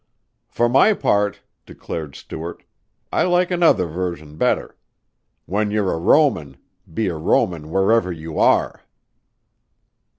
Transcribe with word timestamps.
"For 0.47 0.67
my 0.67 0.95
part," 0.95 1.41
declared 1.67 2.15
Stuart, 2.15 2.63
"I 3.13 3.21
like 3.21 3.51
another 3.51 3.85
version 3.85 4.35
better. 4.35 4.75
When 5.45 5.69
you're 5.69 5.93
a 5.93 5.99
Roman, 5.99 6.57
be 6.91 7.05
a 7.05 7.15
Roman 7.17 7.69
wherever 7.69 8.11
you 8.11 8.39
are." 8.39 8.81